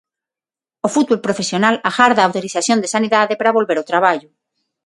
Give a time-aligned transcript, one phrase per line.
[0.87, 4.29] O fútbol profesional agarda a autorización de Sanidade para volver ao traballo.